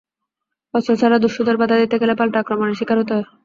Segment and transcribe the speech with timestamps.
[0.73, 3.27] অস্ত্র ছাড়া দস্যুদের বাধা দিতে গেলে পাল্টা আক্রমণের শিকার হতে হয়।